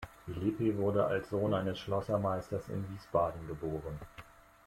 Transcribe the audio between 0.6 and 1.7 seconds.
wurde als Sohn